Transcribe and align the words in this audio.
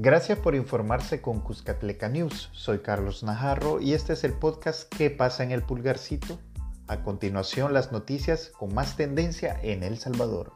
Gracias 0.00 0.38
por 0.38 0.54
informarse 0.54 1.20
con 1.20 1.40
Cuscatleca 1.40 2.08
News. 2.08 2.50
Soy 2.52 2.78
Carlos 2.78 3.24
Najarro 3.24 3.80
y 3.80 3.94
este 3.94 4.12
es 4.12 4.22
el 4.22 4.32
podcast 4.32 4.88
¿Qué 4.96 5.10
pasa 5.10 5.42
en 5.42 5.50
el 5.50 5.64
pulgarcito? 5.64 6.38
A 6.86 7.02
continuación 7.02 7.74
las 7.74 7.90
noticias 7.90 8.52
con 8.56 8.72
más 8.72 8.96
tendencia 8.96 9.58
en 9.60 9.82
El 9.82 9.98
Salvador. 9.98 10.52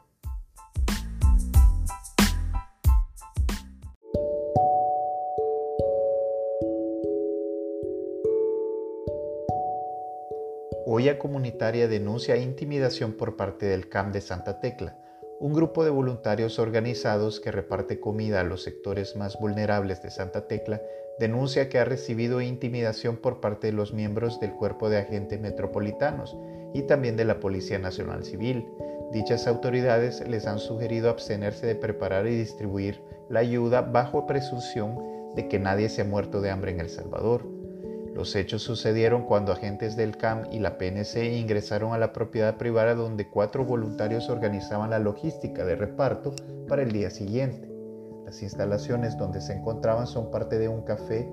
Olla 10.87 11.19
Comunitaria 11.19 11.89
denuncia 11.89 12.37
intimidación 12.37 13.15
por 13.15 13.35
parte 13.35 13.67
del 13.67 13.89
CAM 13.89 14.13
de 14.13 14.21
Santa 14.21 14.61
Tecla 14.61 15.02
un 15.43 15.55
grupo 15.55 15.83
de 15.83 15.91
voluntarios 15.91 16.61
organizados 16.61 17.41
que 17.41 17.51
reparte 17.51 17.99
comida 17.99 18.39
a 18.39 18.45
los 18.45 18.63
sectores 18.63 19.17
más 19.17 19.37
vulnerables 19.41 20.01
de 20.01 20.13
Santa 20.13 20.47
Tecla 20.47 20.81
denuncia 21.19 21.69
que 21.69 21.81
ha 21.81 21.85
recibido 21.85 22.41
intimidación 22.41 23.17
por 23.17 23.41
parte 23.41 23.67
de 23.67 23.73
los 23.73 23.93
miembros 23.93 24.39
del 24.39 24.53
Cuerpo 24.53 24.89
de 24.89 24.99
Agentes 24.99 25.41
Metropolitanos 25.41 26.37
y 26.73 26.83
también 26.83 27.17
de 27.17 27.25
la 27.25 27.41
Policía 27.41 27.81
Nacional 27.81 28.25
Civil. 28.25 28.69
Dichas 29.11 29.49
autoridades 29.49 30.25
les 30.29 30.47
han 30.47 30.61
sugerido 30.61 31.11
abstenerse 31.11 31.67
de 31.67 31.75
preparar 31.75 32.29
y 32.29 32.37
distribuir 32.37 33.03
la 33.29 33.41
ayuda 33.41 33.81
bajo 33.81 34.29
presunción 34.29 34.97
de 35.35 35.49
que 35.49 35.59
nadie 35.59 35.89
se 35.89 36.03
ha 36.03 36.05
muerto 36.05 36.41
de 36.41 36.51
hambre 36.51 36.71
en 36.71 36.79
El 36.79 36.89
Salvador. 36.89 37.52
Los 38.15 38.37
hechos 38.37 38.63
sucedieron 38.63 39.25
cuando 39.25 39.53
agentes 39.53 39.97
del 39.97 40.19
CAM 40.19 40.45
y 40.53 40.59
la 40.59 40.77
PNC 40.77 41.35
ingresaron 41.35 41.95
a 41.95 41.99
la 41.99 42.13
propiedad 42.13 42.59
privada 42.59 42.95
donde 42.95 43.29
cuatro 43.29 43.65
voluntarios 43.65 44.29
organizaban 44.29 44.91
la 44.91 44.99
logística 44.99 45.65
de 45.65 45.77
reparto 45.77 46.35
para 46.69 46.83
el 46.83 46.93
día 46.93 47.09
siguiente. 47.09 47.71
Las 48.27 48.43
instalaciones 48.43 49.17
donde 49.17 49.41
se 49.41 49.55
encontraban 49.55 50.07
son 50.07 50.31
parte 50.31 50.59
de 50.59 50.69
un 50.69 50.83
café 50.83 51.27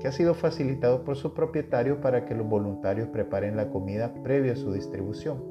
que 0.00 0.08
ha 0.08 0.12
sido 0.12 0.34
facilitado 0.34 1.04
por 1.04 1.16
su 1.16 1.32
propietario 1.32 2.02
para 2.02 2.26
que 2.26 2.34
los 2.34 2.46
voluntarios 2.46 3.08
preparen 3.08 3.56
la 3.56 3.70
comida 3.70 4.12
previo 4.22 4.52
a 4.52 4.56
su 4.56 4.72
distribución. 4.72 5.42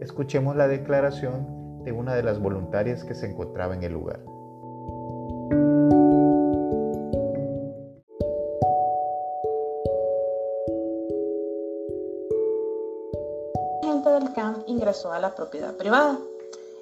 Escuchemos 0.00 0.54
la 0.54 0.68
declaración 0.68 1.82
de 1.84 1.92
una 1.92 2.14
de 2.14 2.22
las 2.22 2.38
voluntarias 2.38 3.04
que 3.04 3.14
se 3.14 3.26
encontraba 3.26 3.74
en 3.74 3.82
el 3.82 3.92
lugar. 3.92 4.20
A 14.90 15.20
la 15.20 15.34
propiedad 15.36 15.72
privada. 15.74 16.18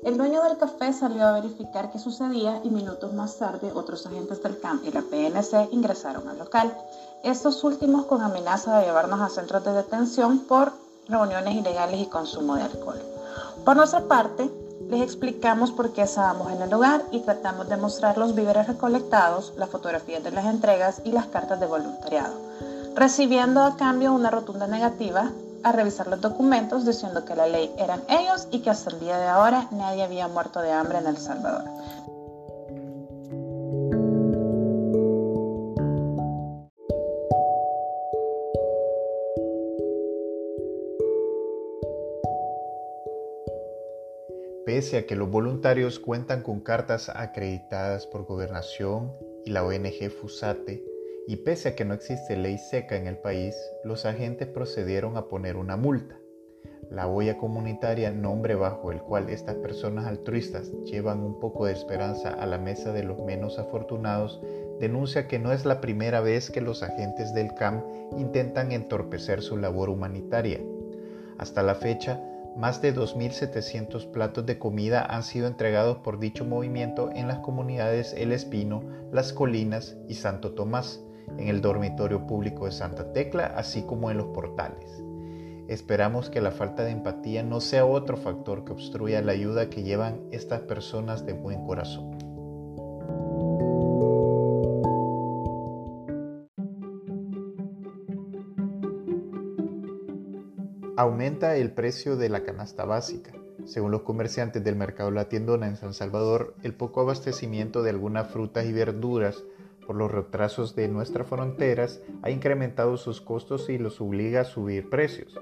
El 0.03 0.17
dueño 0.17 0.43
del 0.43 0.57
café 0.57 0.95
salió 0.95 1.27
a 1.27 1.33
verificar 1.33 1.91
qué 1.93 1.99
sucedía 1.99 2.61
y 2.65 2.71
minutos 2.71 3.13
más 3.13 3.37
tarde 3.37 3.71
otros 3.75 4.07
agentes 4.07 4.43
del 4.43 4.59
CAM 4.59 4.81
y 4.83 4.91
la 4.91 5.03
PNC 5.03 5.69
ingresaron 5.73 6.27
al 6.27 6.39
local. 6.39 6.75
Estos 7.23 7.63
últimos 7.65 8.07
con 8.07 8.23
amenaza 8.23 8.79
de 8.79 8.87
llevarnos 8.87 9.21
a 9.21 9.29
centros 9.29 9.63
de 9.65 9.73
detención 9.73 10.39
por 10.39 10.73
reuniones 11.07 11.55
ilegales 11.55 12.01
y 12.01 12.07
consumo 12.07 12.57
de 12.57 12.63
alcohol. 12.63 13.01
Por 13.63 13.77
nuestra 13.77 14.01
parte, 14.01 14.51
les 14.89 15.03
explicamos 15.03 15.71
por 15.71 15.93
qué 15.93 16.03
estábamos 16.03 16.51
en 16.51 16.63
el 16.63 16.71
lugar 16.71 17.03
y 17.11 17.21
tratamos 17.21 17.69
de 17.69 17.77
mostrar 17.77 18.17
los 18.17 18.35
víveres 18.35 18.69
recolectados, 18.69 19.53
las 19.57 19.69
fotografías 19.69 20.25
de 20.25 20.31
las 20.31 20.47
entregas 20.47 21.03
y 21.05 21.13
las 21.13 21.27
cartas 21.27 21.61
de 21.61 21.67
voluntariado, 21.67 22.35
recibiendo 22.95 23.63
a 23.63 23.77
cambio 23.77 24.15
una 24.15 24.31
rotunda 24.31 24.67
negativa 24.67 25.31
a 25.63 25.73
revisar 25.73 26.07
los 26.07 26.21
documentos 26.21 26.87
diciendo 26.87 27.25
que 27.25 27.35
la 27.35 27.47
ley 27.47 27.73
eran 27.79 28.03
ellos 28.09 28.49
y 28.51 28.61
que 28.61 28.71
hasta 28.71 28.91
el 28.91 29.01
día 29.01 29.19
de 29.19 29.27
ahora 29.27 29.69
nadie 29.73 30.03
había 30.03 30.29
muerto 30.29 30.61
de 30.61 30.73
hambre 30.73 30.99
en 30.99 31.07
El 31.07 31.17
Salvador. 31.19 31.65
Pese 44.69 44.99
a 44.99 45.07
que 45.07 45.17
los 45.17 45.31
voluntarios 45.31 45.99
cuentan 45.99 46.43
con 46.43 46.61
cartas 46.61 47.09
acreditadas 47.09 48.07
por 48.07 48.27
gobernación 48.27 49.17
y 49.47 49.51
la 49.51 49.65
ONG 49.65 50.11
FUSATE, 50.11 50.85
y 51.29 51.37
pese 51.37 51.69
a 51.69 51.75
que 51.75 51.85
no 51.85 51.93
existe 51.93 52.39
ley 52.39 52.57
seca 52.57 52.97
en 52.97 53.07
el 53.07 53.19
país, 53.19 53.55
los 53.85 54.07
agentes 54.07 54.49
procedieron 54.49 55.19
a 55.19 55.29
poner 55.29 55.57
una 55.57 55.77
multa. 55.77 56.19
La 56.91 57.07
olla 57.07 57.37
comunitaria, 57.37 58.11
nombre 58.11 58.55
bajo 58.55 58.91
el 58.93 59.03
cual 59.03 59.29
estas 59.29 59.57
personas 59.57 60.07
altruistas 60.07 60.73
llevan 60.87 61.21
un 61.21 61.39
poco 61.39 61.67
de 61.67 61.75
esperanza 61.75 62.31
a 62.31 62.47
la 62.47 62.57
mesa 62.57 62.95
de 62.95 63.03
los 63.03 63.21
menos 63.21 63.59
afortunados, 63.59 64.41
denuncia 64.81 65.29
que 65.29 65.39
no 65.39 65.53
es 65.53 65.67
la 65.67 65.83
primera 65.83 66.23
vez 66.23 66.51
que 66.51 66.63
los 66.63 66.83
agentes 66.83 67.35
del 67.35 67.53
CAM 67.53 67.85
intentan 68.17 68.73
entorpecer 68.73 69.43
su 69.43 69.59
labor 69.59 69.91
humanitaria. 69.91 70.61
Hasta 71.37 71.63
la 71.63 71.75
fecha, 71.75 72.23
más 72.57 72.81
de 72.81 72.95
2.700 72.95 74.11
platos 74.13 74.47
de 74.47 74.59
comida 74.59 75.05
han 75.05 75.23
sido 75.23 75.47
entregados 75.47 75.99
por 75.99 76.19
dicho 76.19 76.47
movimiento 76.47 77.11
en 77.15 77.29
las 77.29 77.41
comunidades 77.41 78.15
El 78.15 78.33
Espino, 78.33 78.83
Las 79.13 79.35
Colinas 79.35 79.99
y 80.09 80.15
Santo 80.15 80.53
Tomás, 80.53 81.03
en 81.37 81.49
el 81.49 81.61
dormitorio 81.61 82.27
público 82.27 82.65
de 82.65 82.73
Santa 82.73 83.13
Tecla, 83.13 83.53
así 83.57 83.83
como 83.83 84.11
en 84.11 84.19
los 84.19 84.29
portales. 84.29 85.03
Esperamos 85.69 86.31
que 86.31 86.41
la 86.41 86.51
falta 86.51 86.83
de 86.83 86.93
empatía 86.93 87.43
no 87.43 87.61
sea 87.61 87.85
otro 87.85 88.17
factor 88.17 88.65
que 88.65 88.73
obstruya 88.73 89.21
la 89.21 89.33
ayuda 89.33 89.69
que 89.69 89.83
llevan 89.83 90.23
estas 90.31 90.63
personas 90.63 91.27
de 91.27 91.35
buen 91.35 91.67
corazón. 91.67 92.17
Aumenta 100.97 101.55
el 101.55 101.71
precio 101.71 102.17
de 102.17 102.29
la 102.29 102.43
canasta 102.43 102.85
básica. 102.85 103.33
Según 103.67 103.91
los 103.91 104.03
comerciantes 104.03 104.65
del 104.65 104.75
mercado 104.75 105.11
La 105.11 105.29
Tiendona 105.29 105.69
en 105.69 105.77
San 105.77 105.93
Salvador, 105.93 106.57
el 106.63 106.75
poco 106.75 107.03
abastecimiento 107.03 107.83
de 107.83 107.91
algunas 107.91 108.29
frutas 108.33 108.65
y 108.65 108.73
verduras 108.73 109.45
por 109.89 109.97
los 109.97 110.13
retrasos 110.13 110.77
de 110.77 110.87
nuestras 110.87 111.27
fronteras 111.27 112.03
ha 112.21 112.31
incrementado 112.31 112.99
sus 112.99 113.23
costos 113.23 113.71
y 113.71 113.79
los 113.79 114.03
obliga 114.03 114.43
a 114.43 114.45
subir 114.45 114.91
precios. 114.91 115.41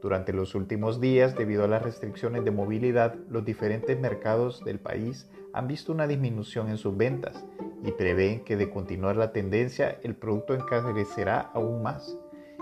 Durante 0.00 0.32
los 0.32 0.54
últimos 0.54 1.00
días, 1.00 1.36
debido 1.36 1.64
a 1.64 1.66
las 1.66 1.82
restricciones 1.82 2.44
de 2.44 2.52
movilidad, 2.52 3.16
los 3.28 3.44
diferentes 3.44 3.98
mercados 3.98 4.62
del 4.64 4.78
país 4.78 5.28
han 5.52 5.66
visto 5.66 5.92
una 5.92 6.06
disminución 6.06 6.68
en 6.68 6.78
sus 6.78 6.96
ventas 6.96 7.44
y 7.82 7.90
prevén 7.90 8.44
que 8.44 8.56
de 8.56 8.70
continuar 8.70 9.16
la 9.16 9.32
tendencia 9.32 9.98
el 10.04 10.14
producto 10.14 10.54
encarecerá 10.54 11.50
aún 11.52 11.82
más 11.82 12.16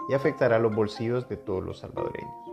y 0.09 0.15
afectará 0.15 0.59
los 0.59 0.75
bolsillos 0.75 1.28
de 1.28 1.37
todos 1.37 1.62
los 1.62 1.81
salvadoreños. 1.81 2.48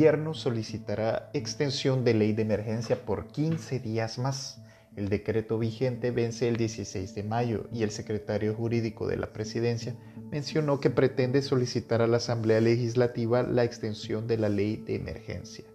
Gobierno 0.00 0.32
solicitará 0.32 1.28
extensión 1.34 2.04
de 2.04 2.14
ley 2.14 2.32
de 2.32 2.40
emergencia 2.40 3.04
por 3.04 3.26
15 3.26 3.80
días 3.80 4.18
más. 4.18 4.58
El 4.96 5.10
decreto 5.10 5.58
vigente 5.58 6.10
vence 6.10 6.48
el 6.48 6.56
16 6.56 7.14
de 7.14 7.22
mayo 7.22 7.68
y 7.70 7.82
el 7.82 7.90
secretario 7.90 8.54
jurídico 8.54 9.06
de 9.06 9.18
la 9.18 9.34
presidencia 9.34 9.94
mencionó 10.30 10.80
que 10.80 10.88
pretende 10.88 11.42
solicitar 11.42 12.00
a 12.00 12.06
la 12.06 12.16
Asamblea 12.16 12.62
Legislativa 12.62 13.42
la 13.42 13.62
extensión 13.62 14.26
de 14.26 14.38
la 14.38 14.48
ley 14.48 14.76
de 14.78 14.94
emergencia. 14.94 15.66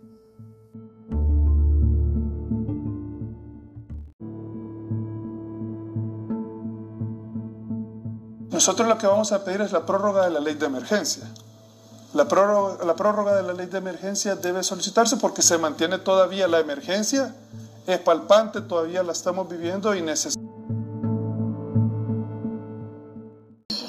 Nosotros 8.49 8.87
lo 8.87 8.97
que 8.97 9.05
vamos 9.05 9.31
a 9.31 9.45
pedir 9.45 9.61
es 9.61 9.71
la 9.71 9.85
prórroga 9.85 10.25
de 10.25 10.31
la 10.31 10.39
ley 10.39 10.55
de 10.55 10.65
emergencia. 10.65 11.31
La 12.15 12.29
prórroga, 12.29 13.35
de 13.35 13.43
la 13.43 13.51
ley 13.51 13.65
de 13.65 13.77
emergencia 13.77 14.37
debe 14.37 14.63
solicitarse 14.63 15.17
porque 15.17 15.41
se 15.41 15.57
mantiene 15.57 15.97
todavía 15.97 16.47
la 16.47 16.61
emergencia, 16.61 17.35
es 17.87 17.99
palpante, 17.99 18.61
todavía 18.61 19.03
la 19.03 19.11
estamos 19.11 19.49
viviendo 19.49 19.93
y 19.93 20.01
necesitamos. 20.01 20.49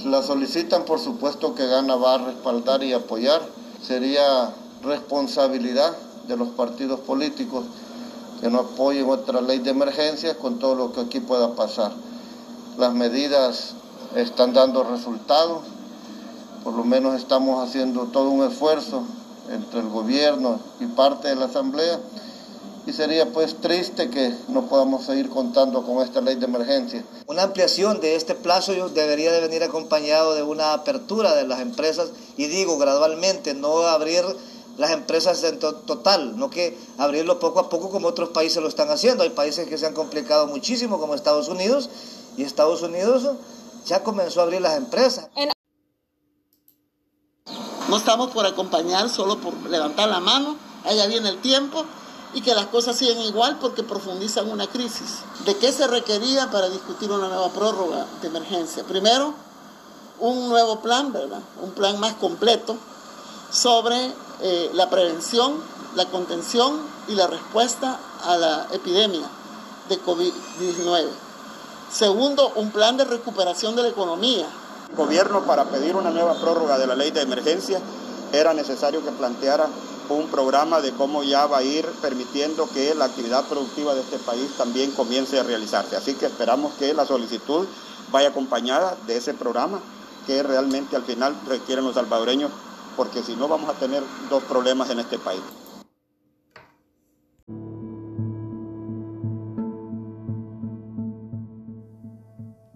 La 0.07 0.25
solicitan, 0.25 0.85
por 0.85 0.99
supuesto 0.99 1.55
que 1.55 1.69
Gana 1.69 1.95
va 1.95 2.15
a 2.15 2.19
respaldar 2.19 2.83
y 2.83 2.95
apoyar. 2.95 3.43
Sería 3.81 4.53
responsabilidad 4.83 5.97
de 6.27 6.37
los 6.37 6.49
partidos 6.49 6.99
políticos 6.99 7.65
que 8.41 8.51
no 8.51 8.59
apoyen 8.59 9.09
otra 9.09 9.41
ley 9.41 9.61
de 9.61 9.71
emergencia 9.71 10.37
con 10.37 10.59
todo 10.59 10.75
lo 10.75 10.93
que 10.93 11.03
aquí 11.03 11.21
pueda 11.21 11.55
pasar. 11.55 11.93
Las 12.77 12.93
medidas 12.93 13.75
están 14.17 14.53
dando 14.53 14.83
resultados 14.83 15.76
por 16.67 16.75
lo 16.75 16.83
menos 16.83 17.15
estamos 17.15 17.63
haciendo 17.63 18.07
todo 18.07 18.29
un 18.29 18.45
esfuerzo 18.45 19.05
entre 19.53 19.79
el 19.79 19.89
gobierno 19.89 20.59
y 20.81 20.87
parte 20.87 21.29
de 21.29 21.37
la 21.37 21.45
asamblea 21.45 22.01
y 22.85 22.93
sería 22.93 23.33
pues 23.33 23.61
triste 23.61 24.11
que 24.11 24.35
no 24.49 24.63
podamos 24.63 25.05
seguir 25.05 25.31
contando 25.31 25.87
con 25.87 26.03
esta 26.03 26.21
ley 26.21 26.35
de 26.35 26.47
emergencia. 26.47 27.05
Una 27.29 27.45
ampliación 27.45 28.01
de 28.01 28.17
este 28.17 28.35
plazo 28.35 28.73
debería 28.89 29.31
de 29.31 29.43
venir 29.43 29.63
acompañado 29.63 30.35
de 30.35 30.43
una 30.43 30.73
apertura 30.73 31.37
de 31.37 31.47
las 31.47 31.61
empresas 31.61 32.11
y 32.37 32.47
digo 32.47 32.79
gradualmente, 32.79 33.55
no 33.55 33.83
abrir 33.83 34.25
las 34.77 34.91
empresas 34.91 35.45
en 35.45 35.61
total, 35.61 36.37
no 36.37 36.51
que 36.51 36.77
abrirlo 36.99 37.39
poco 37.39 37.61
a 37.61 37.69
poco 37.69 37.91
como 37.91 38.09
otros 38.09 38.31
países 38.31 38.61
lo 38.61 38.69
están 38.69 38.91
haciendo. 38.91 39.23
Hay 39.23 39.31
países 39.31 39.69
que 39.69 39.79
se 39.79 39.87
han 39.87 39.95
complicado 39.95 40.49
muchísimo 40.49 40.99
como 40.99 41.15
Estados 41.15 41.49
Unidos 41.49 41.91
y 42.37 42.43
Estados 42.43 42.83
Unidos 42.83 43.31
ya 43.87 44.03
comenzó 44.03 44.41
a 44.41 44.43
abrir 44.43 44.63
las 44.63 44.77
empresas. 44.77 45.29
No 47.89 47.97
estamos 47.97 48.31
por 48.31 48.47
acompañar, 48.47 49.09
solo 49.09 49.39
por 49.39 49.55
levantar 49.71 50.09
la 50.09 50.21
mano, 50.21 50.57
allá 50.85 51.07
viene 51.07 51.29
el 51.29 51.39
tiempo 51.39 51.85
y 52.35 52.41
que 52.41 52.55
las 52.55 52.67
cosas 52.67 52.97
siguen 52.97 53.21
igual 53.21 53.59
porque 53.61 53.83
profundizan 53.83 54.51
una 54.51 54.67
crisis. 54.67 55.21
¿De 55.45 55.57
qué 55.57 55.73
se 55.73 55.87
requería 55.87 56.51
para 56.51 56.69
discutir 56.69 57.11
una 57.11 57.29
nueva 57.29 57.49
prórroga 57.51 58.07
de 58.21 58.29
emergencia? 58.29 58.85
Primero, 58.85 59.35
un 60.19 60.49
nuevo 60.49 60.81
plan, 60.81 61.13
¿verdad? 61.13 61.41
Un 61.63 61.71
plan 61.73 62.01
más 62.01 62.15
completo 62.15 62.77
sobre 63.51 64.13
eh, 64.41 64.71
la 64.75 64.91
prevención, 64.91 65.63
la 65.95 66.07
contención 66.07 66.81
y 67.09 67.15
la 67.15 67.27
respuesta 67.27 68.01
a 68.25 68.37
la 68.37 68.67
epidemia 68.73 69.27
de 69.89 70.03
COVID-19. 70.03 71.07
Segundo, 71.91 72.53
un 72.57 72.71
plan 72.73 72.97
de 72.97 73.05
recuperación 73.05 73.77
de 73.77 73.83
la 73.83 73.89
economía. 73.89 74.47
Gobierno 74.95 75.43
para 75.43 75.65
pedir 75.65 75.97
una 75.97 76.11
nueva 76.11 76.35
prórroga 76.41 76.79
de 76.79 76.87
la 76.87 76.95
ley 76.95 77.11
de 77.11 77.23
emergencia 77.23 77.81
era 78.33 78.55
necesario 78.55 79.05
que 79.05 79.11
planteara 79.13 79.69
un 80.09 80.29
programa 80.29 80.81
de 80.81 80.93
cómo 80.93 81.23
ya 81.23 81.47
va 81.47 81.59
a 81.59 81.63
ir 81.63 81.85
permitiendo 82.01 82.69
que 82.69 82.95
la 82.95 83.07
actividad 83.07 83.45
productiva 83.45 83.95
de 83.95 84.03
este 84.03 84.19
país 84.19 84.51
también 84.57 84.93
comience 84.93 85.39
a 85.39 85.43
realizarse. 85.43 85.97
Así 85.97 86.15
que 86.15 86.27
esperamos 86.27 86.75
que 86.75 86.95
la 86.95 87.05
solicitud 87.05 87.67
vaya 88.13 88.29
acompañada 88.29 88.97
de 89.07 89.17
ese 89.17 89.35
programa 89.35 89.81
que 90.27 90.43
realmente 90.43 90.97
al 90.97 91.03
final 91.03 91.35
requieren 91.49 91.85
los 91.85 91.95
salvadoreños, 91.95 92.51
porque 92.97 93.23
si 93.23 93.35
no 93.37 93.49
vamos 93.49 93.69
a 93.71 93.79
tener 93.79 94.03
dos 94.31 94.43
problemas 94.45 94.91
en 94.91 95.01
este 95.01 95.19
país. 95.19 95.43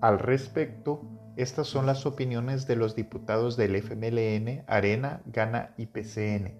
Al 0.00 0.18
respecto, 0.18 1.02
estas 1.36 1.68
son 1.68 1.86
las 1.86 2.06
opiniones 2.06 2.66
de 2.66 2.76
los 2.76 2.94
diputados 2.94 3.56
del 3.56 3.76
FMLN, 3.76 4.64
Arena, 4.66 5.22
Gana 5.26 5.74
y 5.76 5.86
PCN. 5.86 6.54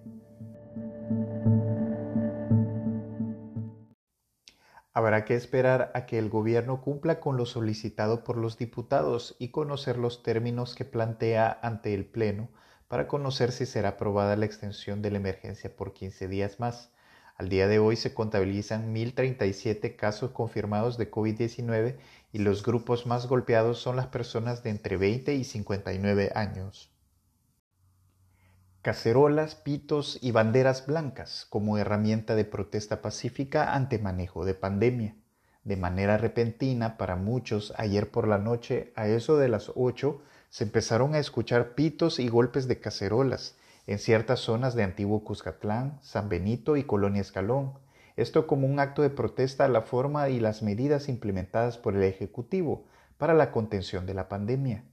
Habrá 4.93 5.23
que 5.23 5.35
esperar 5.35 5.91
a 5.93 6.05
que 6.05 6.19
el 6.19 6.29
gobierno 6.29 6.81
cumpla 6.81 7.19
con 7.19 7.37
lo 7.37 7.45
solicitado 7.45 8.23
por 8.23 8.37
los 8.37 8.57
diputados 8.57 9.35
y 9.39 9.49
conocer 9.49 9.97
los 9.97 10.21
términos 10.21 10.75
que 10.75 10.83
plantea 10.83 11.59
ante 11.61 11.93
el 11.93 12.05
Pleno 12.05 12.49
para 12.89 13.07
conocer 13.07 13.53
si 13.53 13.65
será 13.65 13.89
aprobada 13.89 14.35
la 14.35 14.45
extensión 14.45 15.01
de 15.01 15.11
la 15.11 15.17
emergencia 15.17 15.73
por 15.73 15.93
15 15.93 16.27
días 16.27 16.59
más. 16.59 16.91
Al 17.41 17.49
día 17.49 17.67
de 17.67 17.79
hoy 17.79 17.95
se 17.95 18.13
contabilizan 18.13 18.93
1.037 18.93 19.95
casos 19.95 20.29
confirmados 20.29 20.99
de 20.99 21.09
COVID-19 21.09 21.95
y 22.31 22.37
los 22.37 22.61
grupos 22.61 23.07
más 23.07 23.25
golpeados 23.25 23.79
son 23.79 23.95
las 23.95 24.05
personas 24.05 24.61
de 24.61 24.69
entre 24.69 24.95
20 24.95 25.33
y 25.33 25.43
59 25.43 26.33
años 26.35 26.91
cacerolas, 28.83 29.55
pitos 29.55 30.19
y 30.21 30.29
banderas 30.29 30.85
blancas 30.85 31.47
como 31.49 31.79
herramienta 31.79 32.35
de 32.35 32.45
protesta 32.45 33.01
pacífica 33.01 33.73
ante 33.73 33.97
manejo 33.97 34.45
de 34.45 34.53
pandemia. 34.53 35.15
De 35.63 35.77
manera 35.77 36.17
repentina 36.17 36.95
para 36.95 37.15
muchos, 37.15 37.73
ayer 37.75 38.11
por 38.11 38.27
la 38.27 38.37
noche, 38.37 38.93
a 38.95 39.07
eso 39.07 39.37
de 39.37 39.49
las 39.49 39.71
8, 39.73 40.21
se 40.51 40.65
empezaron 40.65 41.15
a 41.15 41.19
escuchar 41.19 41.73
pitos 41.73 42.19
y 42.19 42.27
golpes 42.27 42.67
de 42.67 42.79
cacerolas 42.79 43.55
en 43.87 43.99
ciertas 43.99 44.39
zonas 44.39 44.75
de 44.75 44.83
Antiguo 44.83 45.23
Cuscatlán, 45.23 45.99
San 46.01 46.29
Benito 46.29 46.77
y 46.77 46.83
Colonia 46.83 47.21
Escalón. 47.21 47.73
Esto 48.15 48.45
como 48.47 48.67
un 48.67 48.79
acto 48.79 49.01
de 49.01 49.09
protesta 49.09 49.65
a 49.65 49.69
la 49.69 49.81
forma 49.81 50.29
y 50.29 50.39
las 50.39 50.61
medidas 50.61 51.09
implementadas 51.09 51.77
por 51.77 51.95
el 51.95 52.03
Ejecutivo 52.03 52.85
para 53.17 53.33
la 53.33 53.51
contención 53.51 54.05
de 54.05 54.13
la 54.13 54.29
pandemia. 54.29 54.83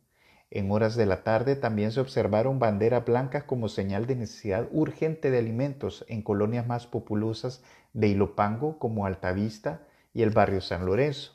En 0.51 0.71
horas 0.71 0.97
de 0.97 1.05
la 1.05 1.25
tarde 1.25 1.57
también 1.57 1.93
se 1.93 2.01
observaron 2.01 2.59
banderas 2.59 3.05
blancas 3.05 3.45
como 3.45 3.69
señal 3.69 4.07
de 4.07 4.17
necesidad 4.17 4.67
urgente 4.71 5.31
de 5.31 5.39
alimentos 5.39 6.07
en 6.09 6.23
colonias 6.23 6.67
más 6.67 6.87
populosas 6.87 7.63
de 7.93 8.09
Ilopango 8.09 8.79
como 8.79 9.05
Altavista 9.05 9.83
y 10.15 10.23
el 10.23 10.31
barrio 10.31 10.63
San 10.63 10.87
Lorenzo. 10.87 11.35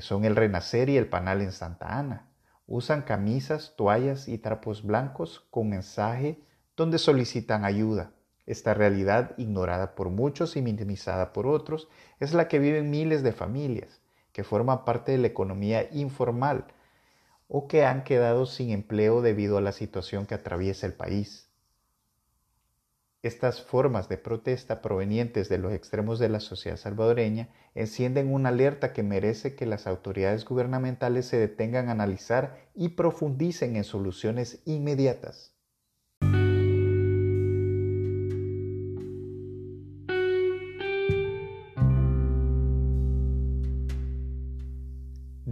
Son 0.00 0.24
el 0.24 0.36
Renacer 0.36 0.88
y 0.88 0.96
el 0.96 1.06
Panal 1.06 1.42
en 1.42 1.52
Santa 1.52 1.98
Ana. 1.98 2.28
Usan 2.66 3.02
camisas, 3.02 3.74
toallas 3.76 4.26
y 4.26 4.38
trapos 4.38 4.82
blancos 4.82 5.46
con 5.50 5.68
mensaje 5.68 6.40
donde 6.76 6.98
solicitan 6.98 7.64
ayuda. 7.64 8.12
Esta 8.46 8.74
realidad, 8.74 9.34
ignorada 9.38 9.94
por 9.94 10.10
muchos 10.10 10.56
y 10.56 10.62
minimizada 10.62 11.32
por 11.32 11.46
otros, 11.46 11.88
es 12.20 12.34
la 12.34 12.48
que 12.48 12.58
viven 12.58 12.90
miles 12.90 13.22
de 13.22 13.32
familias, 13.32 14.02
que 14.32 14.44
forman 14.44 14.84
parte 14.84 15.12
de 15.12 15.18
la 15.18 15.28
economía 15.28 15.88
informal, 15.92 16.66
o 17.48 17.68
que 17.68 17.84
han 17.84 18.04
quedado 18.04 18.46
sin 18.46 18.70
empleo 18.70 19.22
debido 19.22 19.56
a 19.58 19.60
la 19.60 19.72
situación 19.72 20.26
que 20.26 20.34
atraviesa 20.34 20.86
el 20.86 20.92
país. 20.92 21.48
Estas 23.22 23.62
formas 23.62 24.10
de 24.10 24.18
protesta 24.18 24.82
provenientes 24.82 25.48
de 25.48 25.56
los 25.56 25.72
extremos 25.72 26.18
de 26.18 26.28
la 26.28 26.40
sociedad 26.40 26.76
salvadoreña 26.76 27.48
encienden 27.74 28.30
una 28.30 28.50
alerta 28.50 28.92
que 28.92 29.02
merece 29.02 29.54
que 29.54 29.64
las 29.64 29.86
autoridades 29.86 30.44
gubernamentales 30.44 31.24
se 31.24 31.38
detengan 31.38 31.88
a 31.88 31.92
analizar 31.92 32.58
y 32.74 32.90
profundicen 32.90 33.76
en 33.76 33.84
soluciones 33.84 34.60
inmediatas. 34.66 35.53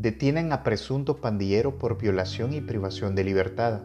Detienen 0.02 0.52
a 0.52 0.64
presunto 0.64 1.18
pandillero 1.18 1.78
por 1.78 1.96
violación 1.96 2.52
y 2.54 2.60
privación 2.60 3.14
de 3.14 3.22
libertad. 3.22 3.82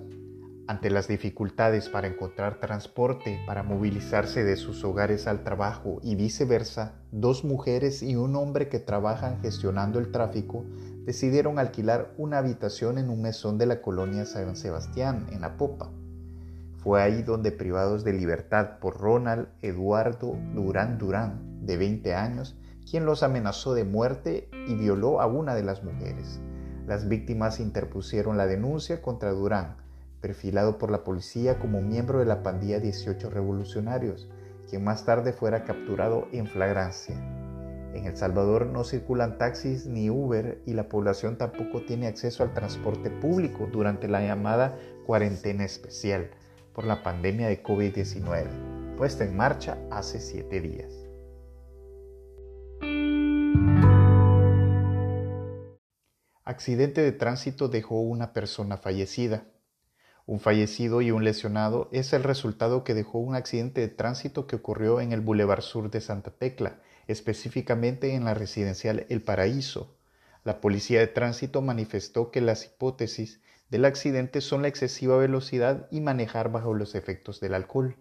Ante 0.66 0.90
las 0.90 1.08
dificultades 1.08 1.90
para 1.90 2.08
encontrar 2.08 2.60
transporte 2.60 3.40
para 3.46 3.62
movilizarse 3.62 4.44
de 4.44 4.56
sus 4.56 4.84
hogares 4.84 5.28
al 5.28 5.44
trabajo 5.44 6.00
y 6.02 6.16
viceversa, 6.16 6.96
dos 7.12 7.44
mujeres 7.44 8.02
y 8.02 8.16
un 8.16 8.36
hombre 8.36 8.68
que 8.68 8.80
trabajan 8.80 9.40
gestionando 9.44 10.00
el 10.00 10.12
tráfico 10.12 10.66
decidieron 11.06 11.60
alquilar 11.60 12.12
una 12.18 12.40
habitación 12.40 12.98
en 12.98 13.12
un 13.12 13.22
mesón 13.22 13.60
de 13.60 13.68
la 13.68 13.80
colonia 13.80 14.26
San 14.26 14.56
Sebastián, 14.56 15.28
en 15.32 15.44
Apopa. 15.44 15.92
Fue 16.78 17.00
ahí 17.00 17.22
donde 17.22 17.52
privados 17.52 18.04
de 18.04 18.14
libertad 18.14 18.80
por 18.80 19.00
Ronald 19.00 19.50
Eduardo 19.62 20.36
Durán 20.56 20.98
Durán, 20.98 21.64
de 21.64 21.78
20 21.78 22.16
años, 22.16 22.58
quien 22.90 23.06
los 23.06 23.24
amenazó 23.24 23.74
de 23.74 23.84
muerte 23.84 24.50
y 24.68 24.76
violó 24.76 25.20
a 25.20 25.28
una 25.28 25.56
de 25.56 25.64
las 25.64 25.84
mujeres. 25.84 26.40
Las 26.88 27.10
víctimas 27.10 27.60
interpusieron 27.60 28.38
la 28.38 28.48
denuncia 28.48 29.02
contra 29.02 29.32
Durán, 29.32 29.76
perfilado 30.22 30.78
por 30.78 30.90
la 30.90 31.04
policía 31.04 31.60
como 31.60 31.82
miembro 31.82 32.20
de 32.20 32.26
la 32.26 32.44
pandilla 32.44 32.80
18 32.80 33.30
revolucionarios, 33.30 34.30
quien 34.70 34.84
más 34.84 35.06
tarde 35.06 35.34
fuera 35.34 35.64
capturado 35.66 36.28
en 36.32 36.48
flagrancia. 36.48 37.16
En 37.94 38.06
El 38.06 38.16
Salvador 38.16 38.68
no 38.68 38.84
circulan 38.84 39.38
taxis 39.38 39.86
ni 39.86 40.10
Uber 40.10 40.62
y 40.66 40.74
la 40.74 40.88
población 40.88 41.38
tampoco 41.38 41.82
tiene 41.82 42.08
acceso 42.08 42.44
al 42.44 42.54
transporte 42.54 43.10
público 43.10 43.68
durante 43.72 44.08
la 44.08 44.22
llamada 44.22 44.78
cuarentena 45.06 45.66
especial 45.66 46.30
por 46.74 46.86
la 46.86 47.04
pandemia 47.04 47.48
de 47.48 47.64
COVID-19, 47.64 48.96
puesta 48.98 49.26
en 49.26 49.36
marcha 49.36 49.78
hace 49.90 50.20
siete 50.20 50.62
días. 50.62 51.07
Accidente 56.58 57.02
de 57.02 57.12
tránsito 57.12 57.68
dejó 57.68 58.02
una 58.02 58.34
persona 58.34 58.78
fallecida. 58.78 59.46
Un 60.26 60.40
fallecido 60.40 61.04
y 61.04 61.12
un 61.12 61.24
lesionado 61.24 61.88
es 61.92 62.14
el 62.14 62.24
resultado 62.24 62.84
que 62.84 62.96
dejó 62.96 63.20
un 63.20 63.36
accidente 63.36 63.80
de 63.82 63.90
tránsito 63.90 64.48
que 64.48 64.56
ocurrió 64.56 65.00
en 65.00 65.12
el 65.12 65.22
Boulevard 65.22 65.62
Sur 65.62 65.92
de 65.92 66.02
Santa 66.02 66.32
Tecla, 66.32 66.80
específicamente 67.06 68.16
en 68.16 68.26
la 68.26 68.34
residencial 68.34 69.06
El 69.08 69.22
Paraíso. 69.22 69.96
La 70.44 70.60
policía 70.60 71.00
de 71.00 71.06
tránsito 71.06 71.62
manifestó 71.62 72.32
que 72.32 72.42
las 72.42 72.66
hipótesis 72.66 73.40
del 73.70 73.86
accidente 73.86 74.42
son 74.42 74.64
la 74.64 74.68
excesiva 74.68 75.16
velocidad 75.16 75.88
y 75.92 76.02
manejar 76.02 76.52
bajo 76.52 76.74
los 76.74 76.96
efectos 76.96 77.40
del 77.40 77.54
alcohol. 77.54 77.98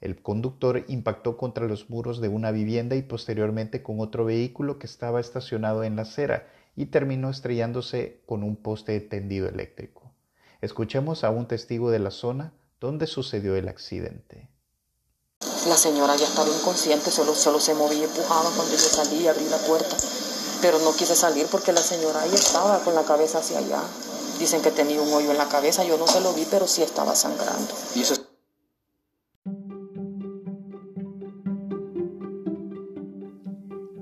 El 0.00 0.22
conductor 0.22 0.86
impactó 0.88 1.36
contra 1.36 1.66
los 1.66 1.90
muros 1.90 2.22
de 2.22 2.28
una 2.28 2.50
vivienda 2.50 2.96
y 2.96 3.02
posteriormente 3.02 3.82
con 3.82 4.00
otro 4.00 4.24
vehículo 4.24 4.78
que 4.78 4.86
estaba 4.86 5.20
estacionado 5.20 5.84
en 5.84 5.96
la 5.96 6.02
acera 6.02 6.48
y 6.76 6.86
terminó 6.86 7.30
estrellándose 7.30 8.22
con 8.26 8.42
un 8.42 8.56
poste 8.56 8.92
de 8.92 9.00
tendido 9.00 9.48
eléctrico. 9.48 10.12
Escuchemos 10.60 11.24
a 11.24 11.30
un 11.30 11.46
testigo 11.46 11.90
de 11.90 11.98
la 11.98 12.10
zona 12.10 12.52
donde 12.80 13.06
sucedió 13.06 13.56
el 13.56 13.68
accidente. 13.68 14.48
La 15.66 15.76
señora 15.76 16.16
ya 16.16 16.26
estaba 16.26 16.48
inconsciente, 16.48 17.10
solo, 17.10 17.34
solo 17.34 17.60
se 17.60 17.74
movía 17.74 18.00
y 18.00 18.04
empujaba 18.04 18.50
cuando 18.50 18.72
yo 18.72 18.78
salí 18.78 19.22
y 19.22 19.28
abrí 19.28 19.48
la 19.48 19.58
puerta. 19.58 19.96
Pero 20.60 20.78
no 20.80 20.92
quise 20.94 21.14
salir 21.14 21.46
porque 21.50 21.72
la 21.72 21.82
señora 21.82 22.22
ahí 22.22 22.34
estaba 22.34 22.80
con 22.80 22.94
la 22.94 23.04
cabeza 23.04 23.38
hacia 23.38 23.58
allá. 23.58 23.82
Dicen 24.38 24.62
que 24.62 24.70
tenía 24.70 25.00
un 25.00 25.12
hoyo 25.12 25.30
en 25.30 25.38
la 25.38 25.48
cabeza, 25.48 25.84
yo 25.84 25.98
no 25.98 26.06
se 26.06 26.20
lo 26.20 26.32
vi, 26.32 26.46
pero 26.50 26.66
sí 26.66 26.82
estaba 26.82 27.14
sangrando. 27.14 27.74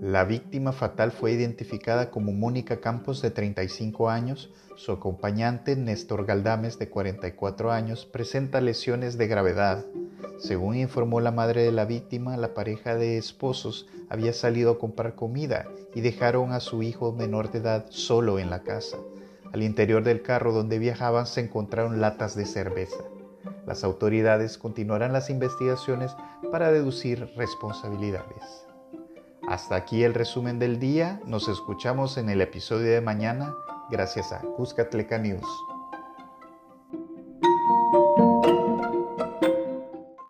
La 0.00 0.24
víctima 0.24 0.70
fatal 0.70 1.10
fue 1.10 1.32
identificada 1.32 2.12
como 2.12 2.30
Mónica 2.32 2.80
Campos 2.80 3.20
de 3.20 3.32
35 3.32 4.08
años. 4.08 4.52
Su 4.76 4.92
acompañante 4.92 5.74
Néstor 5.74 6.24
Galdames 6.24 6.78
de 6.78 6.88
44 6.88 7.72
años 7.72 8.06
presenta 8.06 8.60
lesiones 8.60 9.18
de 9.18 9.26
gravedad. 9.26 9.84
Según 10.38 10.76
informó 10.76 11.18
la 11.18 11.32
madre 11.32 11.64
de 11.64 11.72
la 11.72 11.84
víctima, 11.84 12.36
la 12.36 12.54
pareja 12.54 12.94
de 12.94 13.18
esposos 13.18 13.88
había 14.08 14.32
salido 14.32 14.70
a 14.70 14.78
comprar 14.78 15.16
comida 15.16 15.66
y 15.96 16.00
dejaron 16.00 16.52
a 16.52 16.60
su 16.60 16.84
hijo 16.84 17.12
menor 17.12 17.50
de 17.50 17.58
edad 17.58 17.86
solo 17.88 18.38
en 18.38 18.50
la 18.50 18.62
casa. 18.62 18.98
Al 19.52 19.64
interior 19.64 20.04
del 20.04 20.22
carro 20.22 20.52
donde 20.52 20.78
viajaban 20.78 21.26
se 21.26 21.40
encontraron 21.40 22.00
latas 22.00 22.36
de 22.36 22.46
cerveza. 22.46 23.02
Las 23.66 23.82
autoridades 23.82 24.58
continuarán 24.58 25.12
las 25.12 25.28
investigaciones 25.28 26.14
para 26.52 26.70
deducir 26.70 27.28
responsabilidades. 27.36 28.67
Hasta 29.48 29.76
aquí 29.76 30.04
el 30.04 30.12
resumen 30.12 30.58
del 30.58 30.78
día. 30.78 31.22
Nos 31.24 31.48
escuchamos 31.48 32.18
en 32.18 32.28
el 32.28 32.42
episodio 32.42 32.92
de 32.92 33.00
mañana 33.00 33.56
gracias 33.88 34.30
a 34.30 34.40
Cuscatleca 34.40 35.16
News. 35.16 35.67